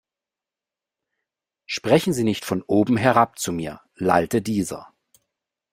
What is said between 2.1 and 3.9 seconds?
Sie nicht von oben herab zu mir,